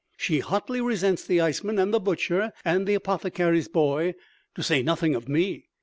[0.17, 4.15] She hotly resents the iceman and the butcher and the apothecary's boy,
[4.55, 5.67] to say nothing of me.